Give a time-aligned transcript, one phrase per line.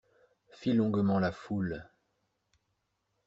[0.49, 1.87] Fit longuement la foule.